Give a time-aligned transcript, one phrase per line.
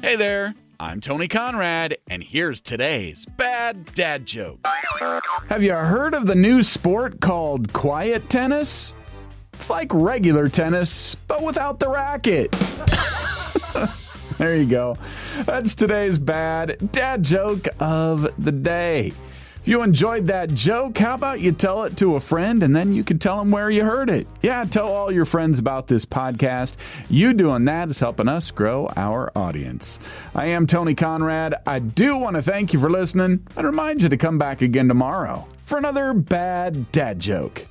[0.00, 4.64] Hey there, I'm Tony Conrad, and here's today's bad dad joke.
[5.48, 8.94] Have you heard of the new sport called quiet tennis?
[9.54, 12.52] It's like regular tennis, but without the racket.
[14.38, 14.96] there you go.
[15.44, 19.12] That's today's bad dad joke of the day.
[19.68, 23.04] You enjoyed that joke, how about you tell it to a friend and then you
[23.04, 24.26] can tell them where you heard it?
[24.40, 26.76] Yeah, tell all your friends about this podcast.
[27.10, 30.00] You doing that is helping us grow our audience.
[30.34, 31.56] I am Tony Conrad.
[31.66, 34.88] I do want to thank you for listening and remind you to come back again
[34.88, 37.66] tomorrow for another bad dad joke.